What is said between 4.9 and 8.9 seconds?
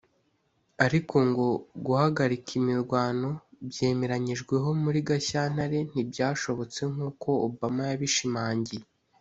Gashyantare ntibyashobotse nk’uko Obama yabishimangiye